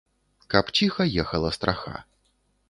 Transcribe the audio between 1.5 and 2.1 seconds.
страха.